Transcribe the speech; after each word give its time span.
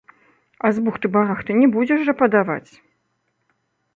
А 0.67 0.71
з 0.77 0.83
бухты-барахты 0.85 1.51
не 1.59 1.69
будзеш 1.77 1.99
жа 2.09 2.13
падаваць! 2.21 2.71